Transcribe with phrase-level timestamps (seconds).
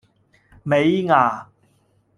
[0.63, 1.45] 尾禡